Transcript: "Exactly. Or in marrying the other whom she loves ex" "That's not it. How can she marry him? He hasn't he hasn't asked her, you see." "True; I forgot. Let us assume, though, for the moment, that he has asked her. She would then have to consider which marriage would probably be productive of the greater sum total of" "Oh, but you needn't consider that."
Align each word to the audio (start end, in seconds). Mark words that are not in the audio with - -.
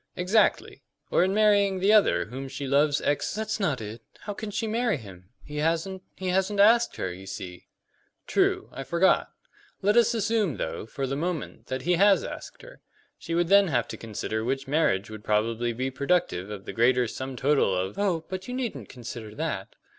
"Exactly. 0.15 0.81
Or 1.11 1.23
in 1.23 1.31
marrying 1.31 1.79
the 1.79 1.93
other 1.93 2.25
whom 2.25 2.47
she 2.47 2.65
loves 2.65 3.01
ex" 3.01 3.31
"That's 3.35 3.59
not 3.59 3.79
it. 3.79 4.01
How 4.21 4.33
can 4.33 4.49
she 4.49 4.65
marry 4.65 4.97
him? 4.97 5.29
He 5.43 5.57
hasn't 5.57 6.01
he 6.15 6.29
hasn't 6.29 6.59
asked 6.59 6.95
her, 6.95 7.13
you 7.13 7.27
see." 7.27 7.67
"True; 8.25 8.69
I 8.71 8.83
forgot. 8.83 9.31
Let 9.83 9.95
us 9.95 10.15
assume, 10.15 10.57
though, 10.57 10.87
for 10.87 11.05
the 11.05 11.15
moment, 11.15 11.67
that 11.67 11.83
he 11.83 11.93
has 11.97 12.23
asked 12.23 12.63
her. 12.63 12.81
She 13.19 13.35
would 13.35 13.49
then 13.49 13.67
have 13.67 13.87
to 13.89 13.95
consider 13.95 14.43
which 14.43 14.67
marriage 14.67 15.11
would 15.11 15.23
probably 15.23 15.71
be 15.71 15.91
productive 15.91 16.49
of 16.49 16.65
the 16.65 16.73
greater 16.73 17.07
sum 17.07 17.35
total 17.35 17.75
of" 17.75 17.95
"Oh, 17.99 18.25
but 18.27 18.47
you 18.47 18.55
needn't 18.55 18.89
consider 18.89 19.35
that." 19.35 19.75